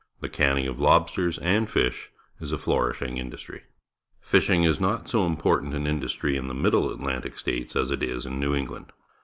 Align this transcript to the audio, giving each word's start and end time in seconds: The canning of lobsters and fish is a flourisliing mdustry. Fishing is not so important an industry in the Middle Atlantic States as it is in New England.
The 0.19 0.29
canning 0.29 0.65
of 0.65 0.79
lobsters 0.79 1.37
and 1.37 1.69
fish 1.69 2.09
is 2.39 2.51
a 2.51 2.57
flourisliing 2.57 3.17
mdustry. 3.19 3.61
Fishing 4.19 4.63
is 4.63 4.79
not 4.81 5.07
so 5.07 5.27
important 5.27 5.75
an 5.75 5.85
industry 5.85 6.35
in 6.35 6.47
the 6.47 6.55
Middle 6.55 6.91
Atlantic 6.91 7.37
States 7.37 7.75
as 7.75 7.91
it 7.91 8.01
is 8.01 8.25
in 8.25 8.39
New 8.39 8.55
England. 8.55 8.93